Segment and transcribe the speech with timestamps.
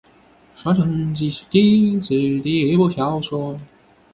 [0.63, 3.55] 《双城记》是狄更斯的一部小说。